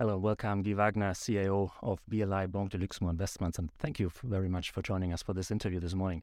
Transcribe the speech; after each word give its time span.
Hello, 0.00 0.16
welcome, 0.16 0.62
Guy 0.62 0.74
Wagner, 0.74 1.12
CIO 1.12 1.72
of 1.82 1.98
BLI 2.06 2.46
Banque 2.46 2.70
de 2.70 2.78
Luxembourg 2.78 3.10
Investments, 3.10 3.58
and 3.58 3.68
thank 3.80 3.98
you 3.98 4.12
very 4.22 4.48
much 4.48 4.70
for 4.70 4.80
joining 4.80 5.12
us 5.12 5.24
for 5.24 5.32
this 5.34 5.50
interview 5.50 5.80
this 5.80 5.92
morning. 5.92 6.22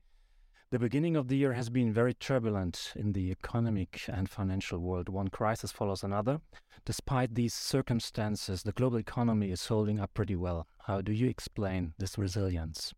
The 0.72 0.80
beginning 0.80 1.18
of 1.18 1.28
the 1.28 1.36
year 1.36 1.52
has 1.52 1.70
been 1.70 1.92
very 1.92 2.14
turbulent 2.14 2.94
in 2.96 3.12
the 3.12 3.32
economic 3.32 4.04
and 4.08 4.30
financial 4.30 4.80
world. 4.80 5.10
One 5.10 5.28
crisis 5.28 5.74
follows 5.74 6.06
another. 6.06 6.40
Despite 6.86 7.36
these 7.36 7.54
circumstances, 7.54 8.64
the 8.64 8.72
global 8.72 8.98
economy 8.98 9.52
is 9.52 9.68
holding 9.68 10.00
up 10.00 10.14
pretty 10.14 10.38
well. 10.38 10.68
How 10.88 11.02
do 11.02 11.12
you 11.12 11.28
explain 11.28 11.96
this 11.98 12.18
resilience? 12.18 12.94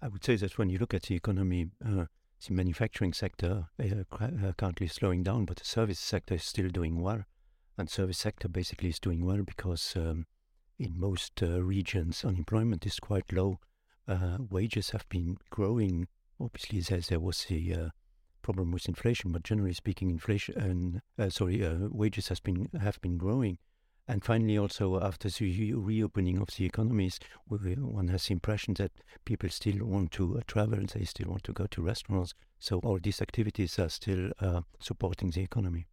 I 0.00 0.06
would 0.06 0.24
say 0.24 0.36
that 0.36 0.58
when 0.58 0.70
you 0.70 0.78
look 0.78 0.94
at 0.94 1.02
the 1.02 1.16
economy, 1.16 1.66
uh, 1.84 2.04
the 2.46 2.52
manufacturing 2.52 3.12
sector 3.12 3.66
is 3.80 3.94
uh, 4.12 4.52
currently 4.56 4.86
slowing 4.86 5.24
down, 5.24 5.44
but 5.44 5.56
the 5.56 5.64
service 5.64 5.98
sector 5.98 6.34
is 6.34 6.44
still 6.44 6.68
doing 6.68 7.00
well. 7.00 7.24
And 7.78 7.88
service 7.88 8.18
sector 8.18 8.48
basically 8.48 8.90
is 8.90 9.00
doing 9.00 9.24
well 9.24 9.42
because 9.42 9.94
um, 9.96 10.26
in 10.78 10.98
most 10.98 11.42
uh, 11.42 11.62
regions 11.62 12.24
unemployment 12.24 12.86
is 12.86 13.00
quite 13.00 13.32
low. 13.32 13.58
Uh, 14.06 14.38
wages 14.50 14.90
have 14.90 15.08
been 15.08 15.38
growing. 15.50 16.08
Obviously, 16.40 16.80
there, 16.80 17.00
there 17.00 17.20
was 17.20 17.46
a 17.50 17.72
uh, 17.72 17.88
problem 18.42 18.72
with 18.72 18.88
inflation, 18.88 19.32
but 19.32 19.42
generally 19.42 19.74
speaking, 19.74 20.10
inflation, 20.10 21.02
uh, 21.18 21.28
sorry, 21.30 21.62
wages 21.90 22.28
has 22.28 22.40
been 22.40 22.68
have 22.80 23.00
been 23.00 23.18
growing. 23.18 23.58
And 24.10 24.24
finally, 24.24 24.58
also 24.58 25.00
after 25.00 25.28
the 25.28 25.72
reopening 25.74 26.38
of 26.38 26.48
the 26.56 26.64
economies, 26.64 27.20
one 27.46 28.08
has 28.08 28.26
the 28.26 28.32
impression 28.32 28.74
that 28.74 28.90
people 29.24 29.48
still 29.50 29.86
want 29.86 30.10
to 30.12 30.38
uh, 30.38 30.40
travel, 30.48 30.80
they 30.92 31.04
still 31.04 31.28
want 31.30 31.44
to 31.44 31.52
go 31.52 31.66
to 31.66 31.80
restaurants. 31.82 32.34
So 32.58 32.80
all 32.80 32.98
these 33.00 33.22
activities 33.22 33.78
are 33.78 33.88
still 33.88 34.32
uh, 34.40 34.62
supporting 34.80 35.30
the 35.30 35.42
economy. 35.42 35.86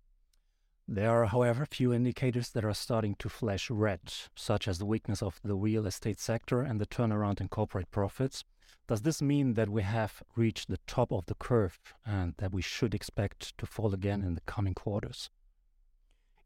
There 0.89 1.11
are, 1.11 1.25
however, 1.25 1.65
few 1.65 1.91
indicators 1.91 2.49
that 2.51 2.63
are 2.63 2.73
starting 2.73 3.15
to 3.15 3.27
flash 3.27 3.69
red, 3.69 4.13
such 4.35 4.69
as 4.69 4.77
the 4.77 4.85
weakness 4.85 5.21
of 5.21 5.41
the 5.43 5.55
real 5.55 5.85
estate 5.85 6.19
sector 6.19 6.61
and 6.61 6.79
the 6.79 6.85
turnaround 6.85 7.41
in 7.41 7.49
corporate 7.49 7.91
profits. 7.91 8.45
Does 8.87 9.01
this 9.01 9.21
mean 9.21 9.55
that 9.55 9.67
we 9.67 9.81
have 9.81 10.23
reached 10.37 10.69
the 10.69 10.79
top 10.87 11.11
of 11.11 11.25
the 11.25 11.35
curve 11.35 11.77
and 12.05 12.35
that 12.37 12.53
we 12.53 12.61
should 12.61 12.95
expect 12.95 13.57
to 13.57 13.65
fall 13.65 13.93
again 13.93 14.23
in 14.23 14.35
the 14.35 14.41
coming 14.41 14.73
quarters? 14.73 15.29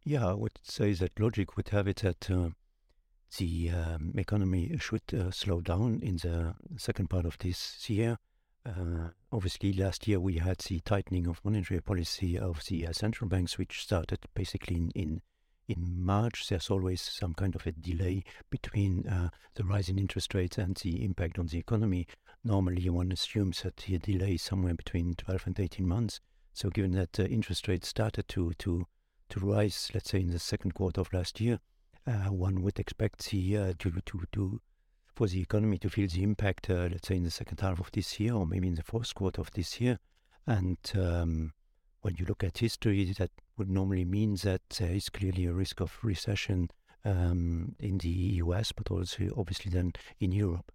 Yeah, 0.04 0.30
I 0.30 0.34
would 0.34 0.60
say 0.64 0.94
that 0.94 1.20
logic 1.20 1.56
would 1.56 1.70
have 1.70 1.88
it 1.88 1.98
that 1.98 2.32
uh, 2.32 2.50
the 3.38 3.70
um, 3.70 4.14
economy 4.18 4.76
should 4.80 5.14
uh, 5.14 5.30
slow 5.30 5.62
down 5.62 6.00
in 6.02 6.16
the 6.16 6.56
second 6.78 7.12
part 7.12 7.26
of 7.26 7.38
this 7.38 7.88
year. 7.88 8.18
Uh, 8.66 9.10
obviously, 9.32 9.74
last 9.74 10.08
year 10.08 10.20
we 10.20 10.38
had 10.38 10.60
the 10.60 10.80
tightening 10.82 11.28
of 11.28 11.44
monetary 11.44 11.82
policy 11.82 12.38
of 12.38 12.64
the 12.66 12.88
uh, 12.88 12.94
central 12.94 13.28
banks, 13.28 13.58
which 13.58 13.82
started 13.82 14.20
basically 14.36 14.76
in, 14.76 14.92
in, 14.92 15.22
in 15.68 16.04
March. 16.04 16.48
There's 16.48 16.70
always 16.70 17.02
some 17.02 17.34
kind 17.34 17.56
of 17.56 17.66
a 17.66 17.72
delay 17.72 18.24
between 18.52 19.08
uh, 19.08 19.30
the 19.56 19.64
rise 19.64 19.90
in 19.90 19.98
interest 19.98 20.34
rates 20.36 20.58
and 20.58 20.76
the 20.78 21.04
impact 21.04 21.40
on 21.40 21.48
the 21.48 21.58
economy. 21.58 22.08
Normally, 22.44 22.88
one 22.90 23.12
assumes 23.12 23.64
that 23.64 23.78
the 23.78 23.98
delay 23.98 24.34
is 24.34 24.44
somewhere 24.44 24.76
between 24.76 25.16
12 25.16 25.48
and 25.48 25.60
18 25.60 25.88
months. 25.88 26.20
So, 26.54 26.70
given 26.70 26.92
that 26.92 27.20
uh, 27.20 27.24
interest 27.24 27.68
rates 27.68 27.88
started 27.88 28.28
to 28.30 28.54
to 28.60 28.86
to 29.30 29.40
rise, 29.40 29.90
let's 29.94 30.12
say 30.12 30.20
in 30.20 30.32
the 30.32 30.40
second 30.40 30.74
quarter 30.74 31.02
of 31.02 31.14
last 31.14 31.40
year, 31.40 31.60
uh, 32.06 32.30
one 32.30 32.62
would 32.62 32.80
expect 32.80 33.30
the 33.32 33.58
uh, 33.58 33.74
to, 33.80 33.92
to, 34.06 34.24
to 34.34 34.62
for 35.22 35.28
the 35.28 35.42
economy 35.42 35.78
to 35.78 35.88
feel 35.88 36.08
the 36.08 36.24
impact, 36.24 36.68
uh, 36.68 36.88
let's 36.92 37.08
say 37.08 37.16
in 37.16 37.22
the 37.22 37.30
second 37.30 37.60
half 37.60 37.80
of 37.80 37.92
this 37.92 38.20
year 38.20 38.34
or 38.34 38.48
maybe 38.48 38.68
in 38.68 38.74
the 38.74 38.82
fourth 38.82 39.14
quarter 39.14 39.40
of 39.40 39.52
this 39.52 39.80
year. 39.80 40.00
And 40.48 40.80
um, 40.96 41.54
when 42.02 42.16
you 42.18 42.26
look 42.26 42.44
at 42.44 42.58
history, 42.58 43.14
that 43.20 43.30
would 43.56 43.70
normally 43.70 44.04
mean 44.04 44.36
that 44.42 44.68
there 44.80 44.90
is 44.90 45.10
clearly 45.10 45.46
a 45.46 45.54
risk 45.54 45.80
of 45.80 46.00
recession 46.02 46.72
um, 47.06 47.76
in 47.80 48.00
the 48.00 48.10
US, 48.10 48.72
but 48.72 48.90
also 48.90 49.30
obviously 49.38 49.70
then 49.70 49.94
in 50.20 50.32
Europe. 50.32 50.72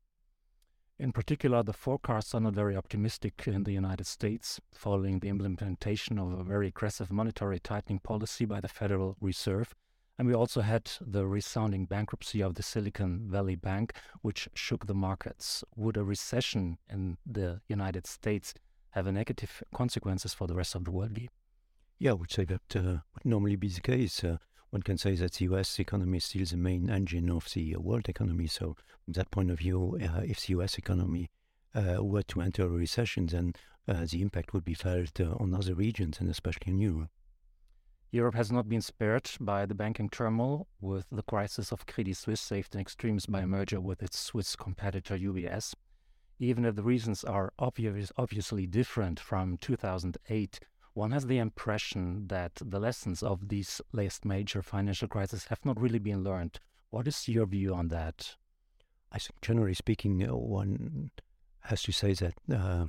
In 0.97 1.11
particular, 1.11 1.65
the 1.65 1.73
forecasts 1.73 2.33
are 2.33 2.41
not 2.41 2.55
very 2.55 2.77
optimistic 2.77 3.43
in 3.49 3.65
the 3.65 3.73
United 3.73 4.07
States 4.07 4.61
following 4.73 5.19
the 5.19 5.29
implementation 5.29 6.21
of 6.21 6.39
a 6.39 6.45
very 6.45 6.69
aggressive 6.69 7.11
monetary 7.11 7.59
tightening 7.59 7.99
policy 7.99 8.45
by 8.45 8.61
the 8.61 8.69
Federal 8.69 9.17
Reserve. 9.21 9.75
And 10.19 10.27
we 10.27 10.35
also 10.35 10.63
had 10.63 10.91
the 11.01 11.27
resounding 11.27 11.85
bankruptcy 11.85 12.43
of 12.43 12.55
the 12.55 12.63
Silicon 12.63 13.29
Valley 13.29 13.55
Bank, 13.55 13.93
which 14.23 14.49
shook 14.55 14.87
the 14.87 14.95
markets. 14.95 15.63
Would 15.77 15.97
a 15.97 16.05
recession 16.05 16.79
in 16.89 17.19
the 17.27 17.61
United 17.69 18.07
States 18.07 18.55
have 18.91 19.07
a 19.07 19.13
negative 19.13 19.63
consequences 19.75 20.33
for 20.33 20.47
the 20.47 20.55
rest 20.55 20.75
of 20.75 20.85
the 20.85 20.91
world? 20.91 21.19
Yeah, 21.99 22.13
I 22.13 22.15
would 22.15 22.33
say 22.33 22.45
that 22.45 22.77
uh, 22.77 22.81
would 23.15 23.25
normally 23.25 23.57
be 23.57 23.69
the 23.69 23.81
case. 23.81 24.25
Uh, 24.25 24.39
one 24.71 24.83
can 24.83 24.99
say 24.99 25.15
that 25.17 25.35
the 25.35 25.45
US 25.47 25.79
economy 25.79 26.19
is 26.19 26.25
still 26.25 26.45
the 26.45 26.57
main 26.57 26.89
engine 26.89 27.31
of 27.31 27.49
the 27.53 27.77
world 27.77 28.09
economy. 28.09 28.47
So, 28.47 28.77
from 29.05 29.13
that 29.15 29.31
point 29.31 29.51
of 29.51 29.59
view, 29.59 29.99
uh, 30.03 30.21
if 30.21 30.47
the 30.47 30.55
US 30.55 30.79
economy 30.79 31.31
uh, 31.75 32.03
were 32.03 32.23
to 32.23 32.41
enter 32.41 32.65
a 32.65 32.69
recession, 32.69 33.27
then 33.27 33.55
uh, 33.87 34.07
the 34.11 34.23
impact 34.23 34.53
would 34.53 34.65
be 34.65 34.75
felt 34.75 35.21
uh, 35.21 35.35
on 35.39 35.55
other 35.55 35.75
regions 35.75 36.21
and 36.21 36.29
especially 36.29 36.73
in 36.73 36.79
Europe. 36.79 37.11
Europe 38.17 38.35
has 38.35 38.51
not 38.51 38.67
been 38.67 38.81
spared 38.81 39.31
by 39.41 39.67
the 39.67 39.75
banking 39.75 40.09
turmoil, 40.09 40.67
with 40.81 41.05
the 41.13 41.23
crisis 41.23 41.71
of 41.71 41.85
Credit 41.85 42.17
Suisse 42.17 42.41
saved 42.41 42.75
in 42.75 42.81
extremes 42.81 43.27
by 43.27 43.43
a 43.43 43.47
merger 43.47 43.79
with 43.79 44.03
its 44.03 44.19
Swiss 44.19 44.57
competitor 44.57 45.19
UBS. 45.19 45.75
Even 46.39 46.65
if 46.65 46.77
the 46.77 46.83
reasons 46.83 47.25
are 47.25 47.53
obvious, 47.59 48.11
obviously 48.17 48.67
different 48.67 49.21
from 49.21 49.59
2008, 49.59 50.61
one 50.95 51.11
has 51.11 51.27
the 51.27 51.37
impression 51.37 52.29
that 52.29 52.53
the 52.55 52.81
lessons 52.81 53.23
of 53.23 53.49
these 53.49 53.83
last 53.93 54.25
major 54.25 54.63
financial 54.63 55.09
crises 55.09 55.45
have 55.51 55.63
not 55.67 55.79
really 55.79 55.99
been 55.99 56.25
learned. 56.25 56.59
What 56.89 57.07
is 57.07 57.29
your 57.29 57.45
view 57.45 57.75
on 57.75 57.89
that? 57.89 58.37
I 59.13 59.19
think, 59.19 59.43
generally 59.43 59.75
speaking, 59.75 60.21
one 60.21 61.11
has 61.65 61.83
to 61.83 61.93
say 61.93 62.15
that 62.15 62.35
uh, 62.51 62.87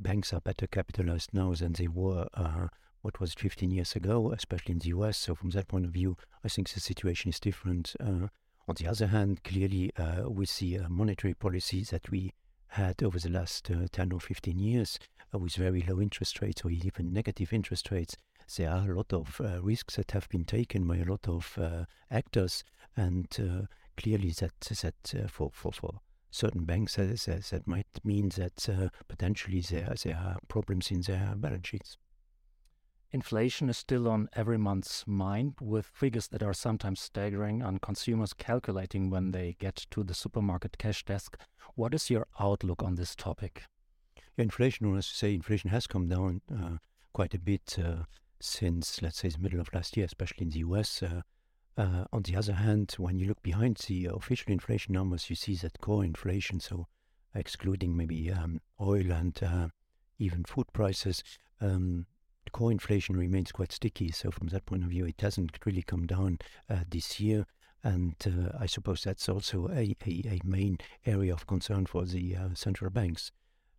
banks 0.00 0.32
are 0.32 0.40
better 0.40 0.66
capitalized 0.66 1.30
now 1.32 1.54
than 1.54 1.74
they 1.74 1.86
were, 1.86 2.26
uh, 2.34 2.66
what 3.06 3.20
was 3.20 3.34
15 3.34 3.70
years 3.70 3.94
ago, 3.94 4.32
especially 4.32 4.72
in 4.72 4.80
the 4.80 4.88
US. 4.88 5.16
So, 5.16 5.36
from 5.36 5.50
that 5.50 5.68
point 5.68 5.84
of 5.84 5.92
view, 5.92 6.16
I 6.44 6.48
think 6.48 6.68
the 6.68 6.80
situation 6.80 7.28
is 7.28 7.38
different. 7.38 7.94
Uh, 8.00 8.26
on 8.66 8.74
the 8.76 8.88
other 8.88 9.06
hand, 9.06 9.44
clearly, 9.44 9.92
uh, 9.96 10.28
with 10.28 10.58
the 10.58 10.80
uh, 10.80 10.88
monetary 10.88 11.32
policy 11.32 11.84
that 11.84 12.10
we 12.10 12.32
had 12.70 13.00
over 13.04 13.20
the 13.20 13.28
last 13.28 13.70
10 13.92 14.12
or 14.12 14.18
15 14.18 14.58
years, 14.58 14.98
uh, 15.32 15.38
with 15.38 15.54
very 15.54 15.82
low 15.82 16.00
interest 16.00 16.42
rates 16.42 16.64
or 16.64 16.70
even 16.72 17.12
negative 17.12 17.52
interest 17.52 17.92
rates, 17.92 18.16
there 18.56 18.70
are 18.72 18.90
a 18.90 18.96
lot 18.96 19.12
of 19.12 19.40
uh, 19.40 19.62
risks 19.62 19.94
that 19.94 20.10
have 20.10 20.28
been 20.28 20.44
taken 20.44 20.84
by 20.84 20.96
a 20.96 21.04
lot 21.04 21.28
of 21.28 21.56
uh, 21.60 21.84
actors, 22.10 22.64
and 22.96 23.28
uh, 23.38 23.66
clearly 23.96 24.30
that 24.30 24.58
that 24.82 25.14
uh, 25.14 25.28
for, 25.28 25.52
for, 25.54 25.70
for 25.70 26.00
certain 26.32 26.64
banks 26.64 26.96
that, 26.96 27.24
that 27.50 27.66
might 27.68 27.86
mean 28.02 28.30
that 28.30 28.68
uh, 28.68 28.88
potentially 29.06 29.60
there 29.60 29.94
there 30.02 30.16
are 30.16 30.38
problems 30.48 30.90
in 30.90 31.02
their 31.02 31.34
balance 31.36 31.68
sheets. 31.68 31.98
Inflation 33.12 33.68
is 33.68 33.78
still 33.78 34.08
on 34.08 34.28
every 34.34 34.58
month's 34.58 35.06
mind, 35.06 35.54
with 35.60 35.86
figures 35.86 36.28
that 36.28 36.42
are 36.42 36.52
sometimes 36.52 37.00
staggering 37.00 37.62
and 37.62 37.80
consumers 37.80 38.32
calculating 38.32 39.10
when 39.10 39.30
they 39.30 39.56
get 39.58 39.86
to 39.90 40.02
the 40.02 40.14
supermarket 40.14 40.78
cash 40.78 41.04
desk. 41.04 41.38
What 41.74 41.94
is 41.94 42.10
your 42.10 42.26
outlook 42.38 42.82
on 42.82 42.96
this 42.96 43.14
topic? 43.14 43.62
inflation, 44.38 44.86
or 44.86 44.96
as 44.96 45.08
you 45.08 45.14
say, 45.14 45.34
inflation 45.34 45.70
has 45.70 45.86
come 45.86 46.08
down 46.08 46.40
uh, 46.52 46.76
quite 47.12 47.34
a 47.34 47.38
bit 47.38 47.78
uh, 47.82 48.04
since, 48.40 49.00
let's 49.02 49.18
say, 49.18 49.28
the 49.28 49.38
middle 49.38 49.60
of 49.60 49.72
last 49.72 49.96
year, 49.96 50.06
especially 50.06 50.44
in 50.44 50.50
the 50.50 50.58
US. 50.60 51.02
Uh, 51.02 51.22
uh, 51.76 52.04
on 52.12 52.22
the 52.22 52.36
other 52.36 52.54
hand, 52.54 52.94
when 52.98 53.18
you 53.18 53.26
look 53.26 53.42
behind 53.42 53.76
the 53.86 54.06
official 54.06 54.52
inflation 54.52 54.94
numbers, 54.94 55.28
you 55.28 55.36
see 55.36 55.54
that 55.56 55.80
core 55.80 56.04
inflation, 56.04 56.60
so 56.60 56.86
excluding 57.34 57.96
maybe 57.96 58.30
um, 58.32 58.60
oil 58.80 59.10
and 59.12 59.42
uh, 59.42 59.68
even 60.18 60.44
food 60.44 60.66
prices, 60.72 61.22
um, 61.60 62.06
core 62.52 62.72
inflation 62.72 63.16
remains 63.16 63.52
quite 63.52 63.72
sticky. 63.72 64.10
So 64.10 64.30
from 64.30 64.48
that 64.48 64.66
point 64.66 64.84
of 64.84 64.90
view, 64.90 65.06
it 65.06 65.20
hasn't 65.20 65.58
really 65.64 65.82
come 65.82 66.06
down 66.06 66.38
uh, 66.68 66.80
this 66.88 67.20
year. 67.20 67.46
And 67.84 68.14
uh, 68.26 68.56
I 68.58 68.66
suppose 68.66 69.04
that's 69.04 69.28
also 69.28 69.68
a, 69.68 69.94
a, 70.06 70.22
a, 70.26 70.40
main 70.44 70.78
area 71.04 71.32
of 71.32 71.46
concern 71.46 71.86
for 71.86 72.04
the 72.04 72.34
uh, 72.34 72.48
central 72.54 72.90
banks. 72.90 73.30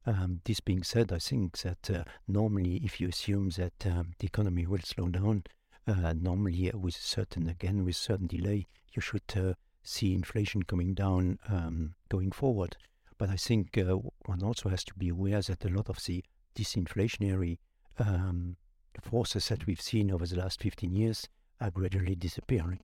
Um, 0.05 0.39
this 0.45 0.61
being 0.61 0.83
said, 0.83 1.11
I 1.11 1.19
think 1.19 1.57
that 1.59 1.89
uh, 1.91 2.03
normally, 2.27 2.77
if 2.77 3.01
you 3.01 3.09
assume 3.09 3.49
that 3.57 3.85
um, 3.85 4.13
the 4.19 4.27
economy 4.27 4.65
will 4.65 4.79
slow 4.79 5.09
down, 5.09 5.43
uh, 5.85 6.13
normally 6.13 6.71
with 6.73 6.95
certain 6.95 7.49
again 7.49 7.83
with 7.83 7.97
certain 7.97 8.27
delay, 8.27 8.67
you 8.93 9.01
should 9.01 9.23
uh, 9.35 9.53
see 9.83 10.13
inflation 10.13 10.63
coming 10.63 10.93
down 10.93 11.39
um, 11.49 11.95
going 12.07 12.31
forward. 12.31 12.77
But 13.17 13.29
I 13.29 13.35
think 13.35 13.77
one 14.25 14.43
also 14.43 14.69
has 14.69 14.83
to 14.85 14.93
be 14.93 15.09
aware 15.09 15.41
that 15.41 15.65
a 15.65 15.69
lot 15.69 15.89
of 15.89 16.03
the 16.05 16.23
disinflationary 16.55 17.57
um, 17.99 18.57
forces 19.01 19.47
that 19.49 19.65
we've 19.65 19.81
seen 19.81 20.11
over 20.11 20.25
the 20.25 20.37
last 20.37 20.61
15 20.61 20.93
years 20.93 21.27
are 21.59 21.71
gradually 21.71 22.15
disappearing. 22.15 22.79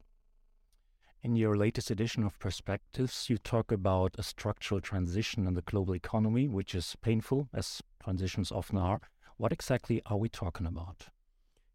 In 1.22 1.36
your 1.36 1.56
latest 1.56 1.90
edition 1.90 2.24
of 2.24 2.38
Perspectives, 2.38 3.30
you 3.30 3.38
talk 3.38 3.72
about 3.72 4.16
a 4.18 4.24
structural 4.24 4.82
transition 4.82 5.48
in 5.48 5.54
the 5.54 5.62
global 5.62 5.96
economy, 5.96 6.50
which 6.50 6.76
is 6.76 6.98
painful, 7.02 7.48
as 7.54 7.82
transitions 8.04 8.52
often 8.52 8.78
are. 8.78 9.00
What 9.38 9.54
exactly 9.54 10.02
are 10.06 10.18
we 10.18 10.28
talking 10.28 10.66
about? 10.66 11.08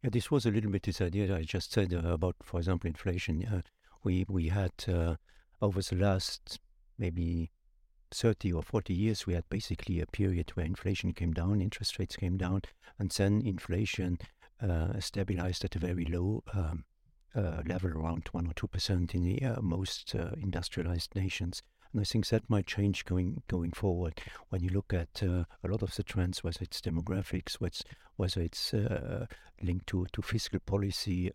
Yeah, 0.02 0.10
this 0.10 0.30
was 0.30 0.44
a 0.44 0.50
little 0.50 0.70
bit 0.70 0.82
this 0.82 1.00
idea 1.00 1.34
I 1.34 1.42
just 1.42 1.72
said 1.72 1.94
uh, 1.94 2.06
about, 2.08 2.36
for 2.42 2.58
example, 2.58 2.88
inflation. 2.88 3.44
Uh, 3.44 3.62
we 4.04 4.26
we 4.28 4.48
had 4.48 4.72
uh, 4.86 5.16
over 5.60 5.80
the 5.80 5.96
last 5.96 6.60
maybe 6.98 7.50
30 8.10 8.52
or 8.52 8.62
40 8.62 8.94
years, 8.94 9.26
we 9.26 9.34
had 9.34 9.48
basically 9.48 10.00
a 10.00 10.06
period 10.06 10.50
where 10.54 10.66
inflation 10.66 11.12
came 11.12 11.32
down, 11.32 11.60
interest 11.60 11.98
rates 11.98 12.16
came 12.16 12.36
down, 12.36 12.62
and 12.98 13.10
then 13.10 13.42
inflation 13.44 14.18
uh, 14.60 14.98
stabilized 15.00 15.64
at 15.64 15.76
a 15.76 15.78
very 15.78 16.04
low 16.04 16.42
um, 16.54 16.84
uh, 17.34 17.62
level, 17.66 17.90
around 17.90 18.28
1 18.32 18.46
or 18.46 18.52
2% 18.54 19.14
in 19.14 19.22
the 19.22 19.44
uh, 19.44 19.60
most 19.60 20.14
uh, 20.14 20.30
industrialized 20.40 21.14
nations. 21.14 21.62
And 21.92 22.00
I 22.00 22.04
think 22.04 22.26
that 22.28 22.50
might 22.50 22.66
change 22.66 23.04
going 23.04 23.42
going 23.48 23.70
forward. 23.72 24.20
When 24.48 24.62
you 24.62 24.70
look 24.70 24.92
at 24.92 25.22
uh, 25.22 25.44
a 25.62 25.68
lot 25.68 25.82
of 25.82 25.94
the 25.94 26.02
trends, 26.02 26.42
whether 26.42 26.58
it's 26.62 26.80
demographics, 26.80 27.56
whether, 28.16 28.40
it's 28.42 28.74
uh, 28.74 29.26
linked 29.62 29.86
to, 29.88 30.06
to 30.12 30.22
fiscal 30.22 30.60
policy, 30.60 31.30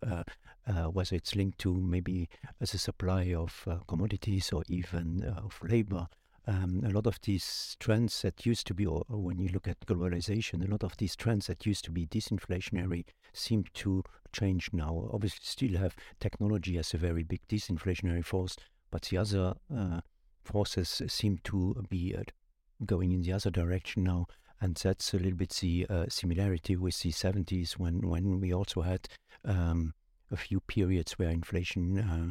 whether 0.92 1.16
it's 1.16 1.34
linked 1.34 1.58
to 1.60 1.74
maybe 1.74 2.28
the 2.60 2.66
supply 2.66 3.34
of 3.34 3.66
commodities 3.88 4.52
or 4.52 4.62
even 4.68 5.24
of 5.24 5.58
labor, 5.62 6.06
um, 6.46 6.82
a 6.84 6.90
lot 6.90 7.06
of 7.06 7.20
these 7.22 7.76
trends 7.80 8.22
that 8.22 8.44
used 8.44 8.66
to 8.66 8.74
be, 8.74 8.84
or, 8.84 9.04
when 9.08 9.38
you 9.38 9.48
look 9.48 9.66
at 9.66 9.80
globalization, 9.86 10.66
a 10.66 10.70
lot 10.70 10.84
of 10.84 10.96
these 10.98 11.16
trends 11.16 11.46
that 11.46 11.64
used 11.64 11.84
to 11.86 11.90
be 11.90 12.06
disinflationary 12.06 13.04
seem 13.32 13.64
to 13.74 14.02
change 14.32 14.70
now. 14.72 15.08
Obviously, 15.12 15.40
still 15.42 15.80
have 15.80 15.96
technology 16.20 16.76
as 16.76 16.92
a 16.92 16.98
very 16.98 17.22
big 17.22 17.40
disinflationary 17.48 18.24
force, 18.24 18.56
but 18.90 19.02
the 19.02 19.16
other 19.16 19.54
uh, 19.74 20.00
forces 20.44 21.02
seem 21.08 21.38
to 21.44 21.82
be 21.88 22.14
uh, 22.14 22.22
going 22.84 23.12
in 23.12 23.22
the 23.22 23.32
other 23.32 23.50
direction 23.50 24.04
now. 24.04 24.26
And 24.60 24.76
that's 24.76 25.12
a 25.12 25.18
little 25.18 25.36
bit 25.36 25.50
the 25.50 25.86
uh, 25.88 26.06
similarity 26.08 26.76
with 26.76 27.00
the 27.00 27.10
70s 27.10 27.72
when, 27.72 28.08
when 28.08 28.40
we 28.40 28.52
also 28.52 28.82
had 28.82 29.08
um, 29.44 29.94
a 30.30 30.36
few 30.36 30.60
periods 30.60 31.12
where 31.12 31.30
inflation 31.30 31.98
uh, 31.98 32.30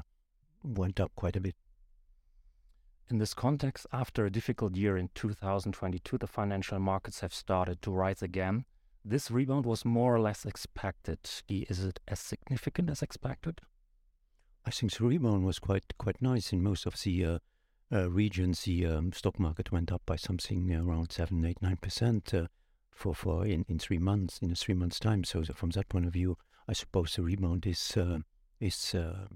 went 0.63 1.00
up 1.00 1.12
quite 1.15 1.36
a 1.36 1.42
bit. 1.42 1.56
In 3.09 3.17
this 3.17 3.33
context, 3.33 3.85
after 3.91 4.25
a 4.25 4.31
difficult 4.31 4.75
year 4.75 4.97
in 4.97 5.09
2022, 5.13 6.17
the 6.17 6.27
financial 6.27 6.79
markets 6.79 7.19
have 7.19 7.33
started 7.33 7.81
to 7.81 7.91
rise 7.91 8.21
again. 8.21 8.65
This 9.05 9.29
rebound 9.29 9.65
was 9.65 9.83
more 9.83 10.15
or 10.15 10.19
less 10.19 10.45
expected. 10.45 11.19
Is 11.50 11.83
it 11.83 12.00
as 12.07 12.19
significant 12.19 12.89
as 12.89 13.01
expected? 13.01 13.61
I 14.65 14.71
think 14.71 14.94
the 14.94 15.03
rebound 15.03 15.44
was 15.44 15.59
quite 15.59 15.94
quite 15.97 16.21
nice 16.21 16.53
in 16.53 16.63
most 16.63 16.85
of 16.85 17.01
the 17.01 17.25
uh, 17.25 17.39
uh, 17.91 18.09
regions. 18.09 18.63
The 18.63 18.85
um, 18.85 19.11
stock 19.11 19.38
market 19.38 19.73
went 19.73 19.91
up 19.91 20.03
by 20.05 20.15
something 20.15 20.73
around 20.73 21.11
seven, 21.11 21.44
eight, 21.45 21.61
nine 21.61 21.77
percent 21.77 22.33
uh, 22.33 22.47
for 22.89 23.13
for 23.13 23.45
in, 23.45 23.65
in 23.67 23.77
three 23.77 24.00
months 24.00 24.39
in 24.41 24.51
a 24.51 24.55
three 24.55 24.75
months 24.75 25.00
time. 25.00 25.25
So 25.25 25.44
from 25.44 25.71
that 25.71 25.89
point 25.89 26.05
of 26.05 26.13
view, 26.13 26.38
I 26.69 26.73
suppose 26.73 27.15
the 27.15 27.23
rebound 27.23 27.65
is 27.67 27.97
uh, 27.97 28.19
is 28.61 28.95
uh, 28.95 29.27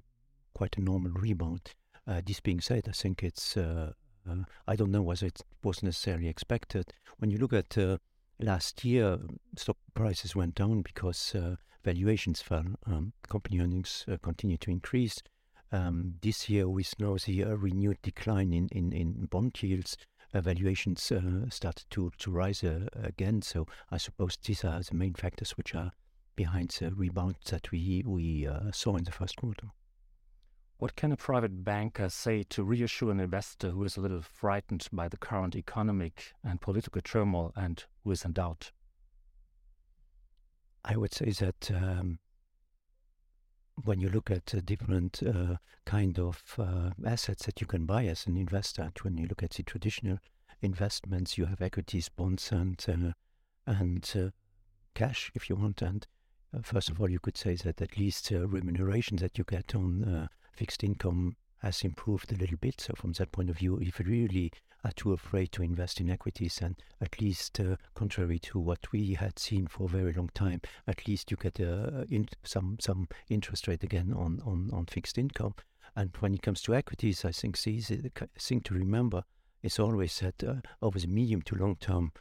quite 0.53 0.77
a 0.77 0.81
normal 0.81 1.11
rebound. 1.11 1.73
Uh, 2.07 2.21
this 2.25 2.39
being 2.39 2.61
said, 2.61 2.85
I 2.87 2.93
think 2.93 3.21
it's, 3.21 3.57
uh, 3.57 3.91
uh, 4.29 4.35
I 4.65 4.75
don't 4.75 4.91
know 4.91 5.01
whether 5.01 5.25
it 5.25 5.41
was 5.63 5.83
necessarily 5.83 6.29
expected. 6.29 6.93
When 7.17 7.29
you 7.29 7.37
look 7.37 7.53
at 7.53 7.77
last 8.39 8.85
year, 8.85 9.17
stock 9.57 9.77
prices 9.93 10.35
went 10.35 10.55
down 10.55 10.83
because 10.83 11.35
valuations 11.83 12.41
fell. 12.41 12.65
Um, 12.85 13.13
company 13.27 13.59
earnings 13.59 14.05
continued 14.21 14.61
to 14.61 14.71
increase. 14.71 15.21
Um, 15.71 16.15
this 16.21 16.47
year, 16.47 16.69
we 16.69 16.85
now 16.97 17.17
see 17.17 17.41
a 17.41 17.55
renewed 17.55 18.01
decline 18.01 18.53
in, 18.53 18.69
in, 18.71 18.93
in 18.93 19.25
bond 19.25 19.61
yields. 19.61 19.97
Uh, 20.33 20.41
valuations 20.41 21.11
uh, 21.11 21.49
started 21.49 21.85
to, 21.89 22.11
to 22.19 22.31
rise 22.31 22.63
uh, 22.63 22.87
again. 23.01 23.41
So 23.41 23.65
I 23.91 23.97
suppose 23.97 24.37
these 24.37 24.63
are 24.63 24.81
the 24.81 24.95
main 24.95 25.13
factors 25.13 25.51
which 25.51 25.75
are 25.75 25.91
behind 26.35 26.69
the 26.79 26.93
rebound 26.93 27.35
that 27.49 27.71
we, 27.71 28.03
we 28.05 28.47
saw 28.71 28.95
in 28.95 29.03
the 29.03 29.11
first 29.11 29.37
quarter. 29.37 29.67
What 30.79 30.95
can 30.95 31.11
a 31.11 31.17
private 31.17 31.63
banker 31.63 32.07
say 32.07 32.43
to 32.49 32.63
reassure 32.63 33.09
an 33.09 33.19
investor 33.19 33.71
who 33.71 33.83
is 33.83 33.97
a 33.97 34.01
little 34.01 34.21
frightened 34.21 34.87
by 34.93 35.07
the 35.07 35.17
current 35.17 35.55
economic 35.55 36.33
and 36.43 36.61
political 36.61 37.01
turmoil 37.01 37.51
and 37.55 37.83
who 38.03 38.11
is 38.11 38.23
in 38.23 38.33
doubt? 38.33 38.71
I 40.85 40.95
would 40.95 41.15
say 41.15 41.31
that 41.31 41.71
um, 41.71 42.19
when 43.83 43.99
you 43.99 44.09
look 44.09 44.29
at 44.29 44.45
different 44.65 45.23
uh, 45.23 45.57
kind 45.85 46.19
of 46.19 46.43
uh, 46.59 46.91
assets 47.03 47.47
that 47.47 47.59
you 47.59 47.65
can 47.65 47.87
buy 47.87 48.05
as 48.05 48.27
an 48.27 48.37
investor, 48.37 48.91
when 49.01 49.17
you 49.17 49.25
look 49.25 49.41
at 49.41 49.51
the 49.51 49.63
traditional 49.63 50.19
investments, 50.61 51.39
you 51.39 51.45
have 51.45 51.61
equities, 51.61 52.07
bonds, 52.07 52.51
and 52.51 52.83
uh, 52.87 53.13
and 53.65 54.11
uh, 54.15 54.29
cash, 54.93 55.31
if 55.33 55.49
you 55.49 55.55
want. 55.55 55.81
And 55.81 56.05
uh, 56.55 56.61
first 56.61 56.89
of 56.89 57.01
all, 57.01 57.09
you 57.09 57.19
could 57.19 57.35
say 57.35 57.55
that 57.55 57.81
at 57.81 57.97
least 57.97 58.31
uh, 58.31 58.47
remuneration 58.47 59.17
that 59.17 59.37
you 59.39 59.43
get 59.43 59.73
on 59.75 60.29
fixed 60.57 60.83
income 60.83 61.35
has 61.59 61.83
improved 61.83 62.31
a 62.31 62.35
little 62.35 62.57
bit. 62.57 62.81
So 62.81 62.93
from 62.95 63.13
that 63.13 63.31
point 63.31 63.49
of 63.49 63.57
view, 63.57 63.79
if 63.81 63.99
really 63.99 64.51
are 64.83 64.91
too 64.91 65.13
afraid 65.13 65.51
to 65.51 65.63
invest 65.63 65.99
in 65.99 66.09
equities, 66.09 66.59
and 66.61 66.75
at 67.01 67.19
least 67.19 67.59
uh, 67.59 67.75
contrary 67.95 68.39
to 68.39 68.59
what 68.59 68.91
we 68.91 69.13
had 69.13 69.39
seen 69.39 69.67
for 69.67 69.85
a 69.85 69.89
very 69.89 70.13
long 70.13 70.29
time, 70.33 70.61
at 70.87 71.07
least 71.07 71.31
you 71.31 71.37
get 71.37 71.59
uh, 71.59 72.05
in 72.09 72.27
some 72.43 72.77
some 72.79 73.07
interest 73.29 73.67
rate 73.67 73.83
again 73.83 74.13
on, 74.15 74.41
on, 74.45 74.69
on 74.71 74.85
fixed 74.85 75.17
income. 75.17 75.55
And 75.95 76.11
when 76.19 76.33
it 76.33 76.43
comes 76.43 76.61
to 76.63 76.75
equities, 76.75 77.25
I 77.25 77.31
think 77.31 77.59
the 77.59 77.71
easy 77.71 78.11
thing 78.39 78.61
to 78.61 78.73
remember 78.73 79.23
is 79.63 79.79
always 79.79 80.19
that 80.19 80.43
uh, 80.43 80.55
over 80.81 80.99
the 80.99 81.07
medium 81.07 81.41
to 81.43 81.55
long 81.55 81.75
term, 81.77 82.11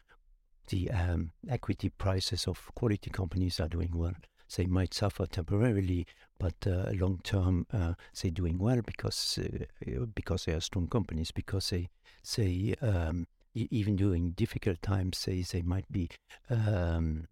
the 0.68 0.90
um, 0.90 1.32
equity 1.48 1.90
prices 1.90 2.46
of 2.48 2.70
quality 2.74 3.10
companies 3.10 3.60
are 3.60 3.68
doing 3.68 3.92
well 3.94 4.14
they 4.54 4.66
might 4.66 4.94
suffer 4.94 5.26
temporarily, 5.26 6.06
but 6.38 6.54
uh, 6.66 6.90
long 6.92 7.20
term 7.22 7.66
uh, 7.72 7.94
they're 8.20 8.30
doing 8.30 8.58
well 8.58 8.80
because 8.82 9.38
uh, 9.38 10.04
because 10.14 10.44
they 10.44 10.52
are 10.52 10.60
strong 10.60 10.88
companies 10.88 11.30
because 11.30 11.70
they 11.70 11.88
they 12.36 12.74
um, 12.80 13.26
even 13.54 13.96
during 13.96 14.30
difficult 14.32 14.82
times 14.82 15.24
they 15.24 15.40
they 15.42 15.62
might 15.62 15.90
be 15.90 16.08
um, 16.50 17.26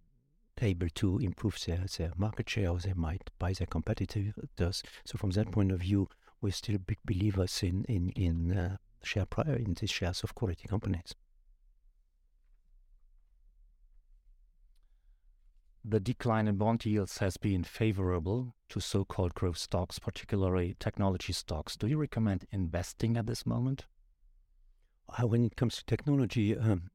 able 0.63 0.89
to 0.89 1.19
improve 1.19 1.59
their, 1.67 1.85
their 1.99 2.13
market 2.17 2.49
share 2.49 2.71
or 2.71 2.79
they 2.79 2.95
might 2.95 3.31
buy 3.39 3.53
their 3.53 3.67
competitors. 3.67 4.83
So 5.05 5.19
from 5.19 5.31
that 5.31 5.51
point 5.51 5.73
of 5.73 5.81
view, 5.81 6.09
we're 6.41 6.53
still 6.53 6.79
big 6.79 6.99
believers 7.05 7.63
in 7.63 7.85
in 7.85 8.11
in 8.11 8.57
uh, 8.57 8.77
share 9.03 9.27
prior 9.27 9.57
in 9.57 9.75
these 9.75 9.91
shares 9.91 10.23
of 10.23 10.35
quality 10.35 10.69
companies. 10.69 11.15
The 15.85 16.01
decline 16.01 16.49
in 16.49 16.57
bond 16.57 16.85
yields 16.87 17.19
has 17.19 17.37
been 17.37 17.63
favorable 17.63 18.55
to 18.71 18.81
so 18.81 19.05
called 19.05 19.35
growth 19.35 19.59
stocks, 19.59 19.99
particularly 19.99 20.77
technology 20.81 21.33
stocks. 21.33 21.77
Do 21.77 21.87
you 21.87 21.99
recommend 21.99 22.47
investing 22.51 23.17
at 23.17 23.27
this 23.27 23.45
moment? 23.45 23.85
Uh, 25.09 25.27
when 25.27 25.45
it 25.45 25.57
comes 25.57 25.77
to 25.77 25.85
technology, 25.85 26.57
um, 26.57 26.91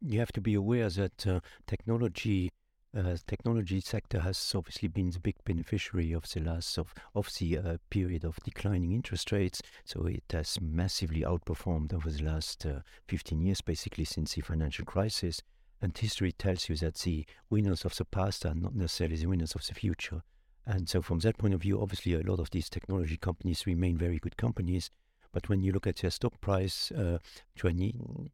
you 0.00 0.18
have 0.18 0.32
to 0.32 0.40
be 0.40 0.54
aware 0.54 0.88
that 0.88 1.26
uh, 1.26 1.40
technology 1.66 2.50
uh, 2.94 3.16
technology 3.26 3.80
sector 3.80 4.20
has 4.20 4.52
obviously 4.54 4.86
been 4.86 5.10
the 5.10 5.18
big 5.18 5.36
beneficiary 5.44 6.12
of 6.12 6.30
the 6.30 6.40
last 6.40 6.76
of, 6.76 6.92
of 7.14 7.30
the 7.38 7.56
uh, 7.56 7.76
period 7.88 8.22
of 8.22 8.36
declining 8.44 8.92
interest 8.92 9.32
rates. 9.32 9.62
So 9.84 10.04
it 10.04 10.24
has 10.30 10.60
massively 10.60 11.22
outperformed 11.22 11.94
over 11.94 12.10
the 12.10 12.22
last 12.22 12.66
uh, 12.66 12.80
15 13.08 13.40
years, 13.40 13.62
basically 13.62 14.04
since 14.04 14.34
the 14.34 14.42
financial 14.42 14.84
crisis. 14.84 15.40
And 15.82 15.98
history 15.98 16.30
tells 16.30 16.68
you 16.68 16.76
that 16.76 16.94
the 16.94 17.26
winners 17.50 17.84
of 17.84 17.96
the 17.96 18.04
past 18.04 18.46
are 18.46 18.54
not 18.54 18.76
necessarily 18.76 19.16
the 19.16 19.26
winners 19.26 19.56
of 19.56 19.66
the 19.66 19.74
future. 19.74 20.22
And 20.64 20.88
so, 20.88 21.02
from 21.02 21.18
that 21.20 21.38
point 21.38 21.54
of 21.54 21.62
view, 21.62 21.82
obviously, 21.82 22.14
a 22.14 22.20
lot 22.20 22.38
of 22.38 22.50
these 22.50 22.70
technology 22.70 23.16
companies 23.16 23.66
remain 23.66 23.98
very 23.98 24.20
good 24.20 24.36
companies. 24.36 24.90
But 25.32 25.48
when 25.48 25.60
you 25.60 25.72
look 25.72 25.88
at 25.88 25.96
their 25.96 26.12
stock 26.12 26.40
price, 26.40 26.92
uh, 26.92 27.18
20, 27.56 28.30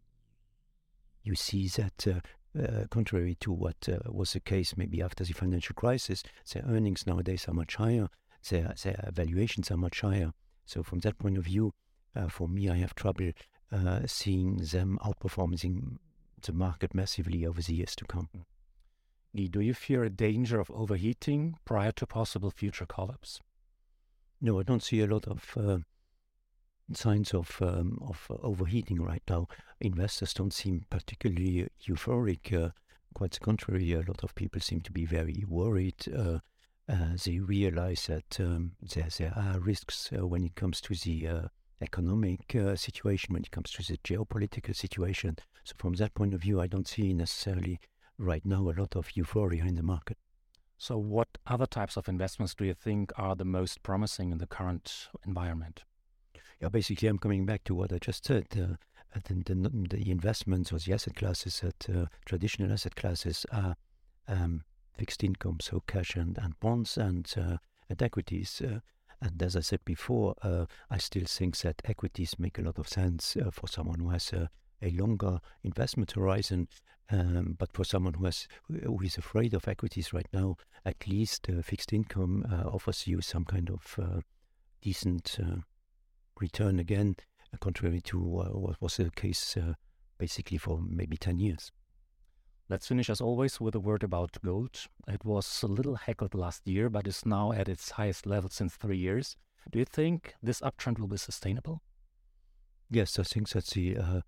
you 1.23 1.35
see 1.35 1.69
that, 1.69 2.07
uh, 2.07 2.61
uh, 2.61 2.87
contrary 2.91 3.35
to 3.41 3.51
what 3.51 3.89
uh, 3.89 3.99
was 4.11 4.35
the 4.35 4.41
case 4.41 4.77
maybe 4.77 5.01
after 5.01 5.25
the 5.25 5.33
financial 5.33 5.75
crisis, 5.75 6.23
their 6.53 6.65
earnings 6.65 7.07
nowadays 7.07 7.47
are 7.49 7.55
much 7.55 7.77
higher, 7.77 8.09
their, 8.51 8.75
their 8.83 9.11
valuations 9.11 9.71
are 9.71 9.79
much 9.79 10.03
higher. 10.03 10.33
So, 10.67 10.83
from 10.83 10.99
that 10.99 11.19
point 11.19 11.39
of 11.39 11.45
view, 11.45 11.73
uh, 12.15 12.29
for 12.29 12.47
me, 12.47 12.69
I 12.69 12.77
have 12.77 12.95
trouble 12.95 13.33
uh, 13.73 14.01
seeing 14.07 14.57
them 14.57 14.99
outperforming 15.03 15.99
the 16.43 16.53
market 16.53 16.95
massively 16.95 17.47
over 17.47 17.63
the 17.63 17.75
years 17.75 17.95
to 17.97 18.05
come. 18.05 18.29
Do 19.35 19.61
you 19.61 19.75
fear 19.75 20.05
a 20.05 20.11
danger 20.11 20.59
of 20.59 20.71
overheating 20.71 21.59
prior 21.65 21.93
to 21.93 22.07
possible 22.07 22.51
future 22.51 22.87
collapse? 22.87 23.41
No, 24.41 24.59
I 24.59 24.63
don't 24.63 24.83
see 24.83 25.01
a 25.01 25.07
lot 25.07 25.27
of 25.27 25.53
uh, 25.57 25.79
signs 26.93 27.35
of 27.35 27.59
um, 27.61 27.99
of 28.01 28.27
overheating 28.43 29.03
right 29.03 29.23
now. 29.29 29.49
Investors 29.81 30.33
don't 30.33 30.53
seem 30.53 30.87
particularly 30.91 31.69
euphoric. 31.87 32.53
Uh, 32.53 32.71
quite 33.15 33.33
the 33.33 33.41
contrary, 33.41 33.93
a 33.93 33.99
lot 33.99 34.23
of 34.23 34.35
people 34.35 34.61
seem 34.61 34.81
to 34.83 34.93
be 34.93 35.05
very 35.05 35.45
worried. 35.47 36.07
Uh, 36.09 36.39
uh 36.89 37.17
they 37.25 37.39
realize 37.39 38.07
that 38.07 38.41
um, 38.41 38.73
there, 38.81 39.09
there 39.19 39.35
are 39.37 39.61
risks 39.61 40.11
uh, 40.17 40.27
when 40.27 40.45
it 40.45 40.55
comes 40.55 40.81
to 40.81 40.95
the 40.95 41.29
uh, 41.29 41.49
economic 41.81 42.55
uh, 42.55 42.77
situation, 42.77 43.35
when 43.35 43.43
it 43.43 43.51
comes 43.51 43.71
to 43.73 43.83
the 43.83 43.99
geopolitical 43.99 44.75
situation. 44.75 45.37
So, 45.65 45.75
from 45.79 45.95
that 45.95 46.15
point 46.15 46.35
of 46.35 46.43
view, 46.43 46.61
I 46.61 46.67
don't 46.67 46.89
see 46.89 47.13
necessarily 47.13 47.81
right 48.19 48.45
now 48.45 48.69
a 48.69 48.75
lot 48.79 48.97
of 48.97 49.17
euphoria 49.17 49.65
in 49.65 49.75
the 49.75 49.83
market. 49.83 50.19
So, 50.77 50.97
what 50.97 51.39
other 51.47 51.67
types 51.67 51.97
of 51.97 52.09
investments 52.09 52.55
do 52.55 52.65
you 52.65 52.75
think 52.75 53.13
are 53.17 53.35
the 53.35 53.45
most 53.45 53.83
promising 53.83 54.33
in 54.33 54.39
the 54.39 54.47
current 54.47 55.09
environment? 55.27 55.85
Yeah, 56.61 56.69
basically, 56.69 57.09
I'm 57.09 57.19
coming 57.19 57.47
back 57.47 57.65
to 57.65 57.75
what 57.75 57.93
I 57.93 57.99
just 57.99 58.25
said. 58.25 58.47
Uh, 58.53 58.77
the, 59.27 59.35
the, 59.35 59.87
the, 59.91 60.11
investments 60.11 60.73
or 60.73 60.79
the 60.79 60.93
asset 60.93 61.17
classes 61.17 61.61
that 61.61 61.89
uh, 61.89 62.07
traditional 62.27 62.73
asset 62.73 62.95
classes 62.95 63.47
are 63.51 63.75
um, 64.29 64.63
fixed 64.97 65.25
income, 65.25 65.59
so 65.61 65.83
cash 65.87 66.15
and, 66.15 66.39
and 66.39 66.59
bonds 66.61 66.99
and, 66.99 67.33
uh, 67.37 67.57
and 67.89 68.03
equities. 68.03 68.61
Uh, 69.23 69.29
and 69.29 69.43
as 69.43 69.57
I 69.57 69.61
said 69.61 69.85
before, 69.85 70.35
uh, 70.43 70.67
I 70.91 70.99
still 70.99 71.25
think 71.27 71.57
that 71.59 71.83
equities 71.85 72.39
make 72.39 72.59
a 72.59 72.63
lot 72.63 72.79
of 72.79 72.89
sense 72.89 73.37
uh, 73.37 73.51
for 73.51 73.69
someone 73.69 74.01
who 74.01 74.11
has 74.11 74.33
a, 74.33 74.51
a 74.83 74.91
longer 74.91 75.41
investment 75.63 76.13
horizon. 76.13 76.69
Um, 77.11 77.57
but 77.59 77.73
for 77.73 77.85
someone 77.85 78.15
who 78.15 78.27
has 78.27 78.47
who 78.67 79.01
is 79.03 79.17
afraid 79.17 79.55
of 79.55 79.67
equities 79.67 80.13
right 80.13 80.29
now, 80.33 80.57
at 80.85 81.07
least 81.07 81.49
uh, 81.49 81.63
fixed 81.63 81.93
income 81.93 82.47
uh, 82.51 82.69
offers 82.69 83.07
you 83.07 83.23
some 83.23 83.45
kind 83.45 83.71
of 83.71 83.99
uh, 83.99 84.21
decent 84.83 85.39
uh, 85.43 85.61
return 86.39 86.79
again, 86.79 87.17
contrary 87.61 88.03
to 88.03 88.19
what 88.19 88.81
was 88.83 88.99
the 88.99 89.11
case 89.11 89.57
basically 90.19 90.59
for 90.59 90.81
maybe 90.87 91.17
10 91.17 91.39
years. 91.39 91.73
Let's 92.71 92.87
finish 92.87 93.09
as 93.09 93.23
always 93.23 93.61
with 93.63 93.75
a 93.75 93.81
word 93.81 94.03
about 94.03 94.37
gold. 94.45 94.89
It 95.07 95.25
was 95.25 95.63
a 95.63 95.67
little 95.67 95.95
heckled 95.95 96.35
last 96.35 96.69
year, 96.69 96.91
but 96.91 97.07
is 97.07 97.25
now 97.25 97.51
at 97.53 97.67
its 97.67 97.93
highest 97.93 98.27
level 98.27 98.51
since 98.51 98.77
three 98.77 98.99
years. 98.99 99.39
Do 99.71 99.79
you 99.79 99.87
think 99.87 100.35
this 100.43 100.61
uptrend 100.61 100.99
will 100.99 101.09
be 101.09 101.17
sustainable? 101.17 101.81
Yes, 102.91 103.19
I 103.19 103.23
think 103.23 103.49
that 103.51 103.67
the 103.69 103.97
uh, 103.97 104.21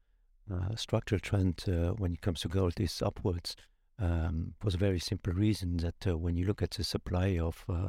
uh, 0.51 0.75
structural 0.75 1.21
trend 1.21 1.65
uh, 1.69 1.93
when 1.93 2.15
it 2.15 2.23
comes 2.23 2.41
to 2.41 2.49
gold 2.49 2.81
is 2.81 3.03
upwards. 3.03 3.57
Um, 3.99 4.55
for 4.59 4.69
a 4.69 4.79
very 4.79 5.01
simple 5.01 5.35
reason 5.35 5.77
that 5.79 6.07
uh, 6.07 6.17
when 6.17 6.37
you 6.37 6.47
look 6.47 6.63
at 6.63 6.71
the 6.71 6.85
supply 6.85 7.39
of 7.39 7.63
uh, 7.69 7.89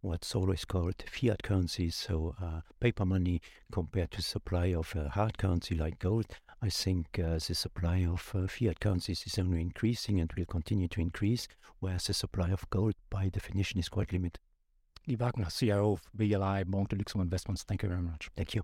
what's 0.00 0.34
always 0.34 0.64
called 0.64 0.96
fiat 1.08 1.44
currencies, 1.44 1.94
so 1.94 2.34
uh, 2.42 2.62
paper 2.80 3.04
money 3.04 3.40
compared 3.70 4.10
to 4.12 4.22
supply 4.22 4.74
of 4.74 4.92
hard 5.12 5.38
currency 5.38 5.76
like 5.76 6.00
gold, 6.00 6.26
I 6.64 6.68
think 6.70 7.18
uh, 7.18 7.40
the 7.44 7.54
supply 7.54 8.06
of 8.06 8.30
uh, 8.36 8.46
fiat 8.46 8.78
currencies 8.78 9.24
is 9.26 9.36
only 9.36 9.60
increasing 9.60 10.20
and 10.20 10.32
will 10.36 10.44
continue 10.44 10.86
to 10.88 11.00
increase, 11.00 11.48
whereas 11.80 12.06
the 12.06 12.14
supply 12.14 12.50
of 12.50 12.70
gold, 12.70 12.94
by 13.10 13.28
definition, 13.30 13.80
is 13.80 13.88
quite 13.88 14.12
limited. 14.12 14.38
Lee 15.08 15.16
Wagner, 15.16 15.48
CIO 15.50 15.94
of 15.94 16.02
BLI 16.14 16.62
Banque 16.62 16.90
de 16.90 16.96
Luxembourg 16.96 17.26
Investments. 17.26 17.64
Thank 17.64 17.82
you 17.82 17.88
very 17.88 18.02
much. 18.02 18.30
Thank 18.36 18.54
you. 18.54 18.62